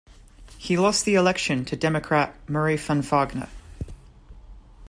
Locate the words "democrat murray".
1.75-2.75